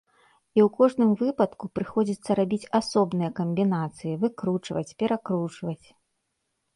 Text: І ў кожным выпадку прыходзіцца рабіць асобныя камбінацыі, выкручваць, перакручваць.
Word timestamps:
І 0.57 0.59
ў 0.61 0.67
кожным 0.77 1.09
выпадку 1.19 1.65
прыходзіцца 1.79 2.37
рабіць 2.39 2.69
асобныя 2.79 3.29
камбінацыі, 3.41 4.15
выкручваць, 4.23 4.83
перакручваць. 5.05 5.85